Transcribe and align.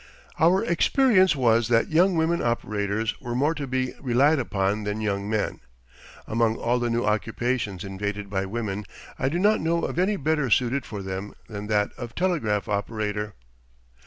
Our 0.39 0.63
experience 0.65 1.35
was 1.35 1.67
that 1.67 1.91
young 1.91 2.15
women 2.17 2.41
operators 2.41 3.13
were 3.21 3.35
more 3.35 3.53
to 3.53 3.67
be 3.67 3.93
relied 4.01 4.39
upon 4.39 4.83
than 4.83 4.99
young 4.99 5.29
men. 5.29 5.59
Among 6.25 6.55
all 6.55 6.79
the 6.79 6.89
new 6.89 7.05
occupations 7.05 7.83
invaded 7.83 8.27
by 8.27 8.47
women 8.47 8.85
I 9.19 9.29
do 9.29 9.37
not 9.37 9.61
know 9.61 9.83
of 9.83 9.99
any 9.99 10.15
better 10.15 10.49
suited 10.49 10.87
for 10.87 11.03
them 11.03 11.35
than 11.47 11.67
that 11.67 11.91
of 11.99 12.15
telegraph 12.15 12.67
operator. 12.67 13.35